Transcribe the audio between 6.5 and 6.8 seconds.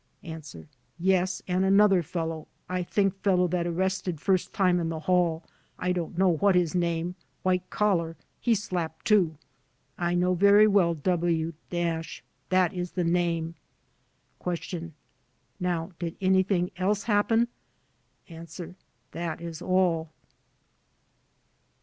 his